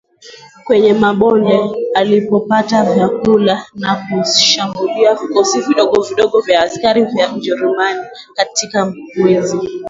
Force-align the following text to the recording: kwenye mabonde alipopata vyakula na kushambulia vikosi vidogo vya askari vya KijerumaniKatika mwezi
kwenye 0.63 0.93
mabonde 0.93 1.59
alipopata 1.95 2.83
vyakula 2.93 3.65
na 3.75 3.95
kushambulia 3.95 5.13
vikosi 5.15 5.61
vidogo 6.09 6.41
vya 6.45 6.61
askari 6.63 7.05
vya 7.05 7.27
KijerumaniKatika 7.27 8.93
mwezi 9.17 9.57